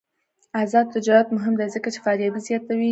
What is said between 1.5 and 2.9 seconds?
دی ځکه چې فابریکې زیاتوي.